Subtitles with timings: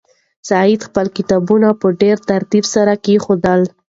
[0.49, 3.61] سعید خپل کتابونه په ډېر ترتیب سره کېښودل.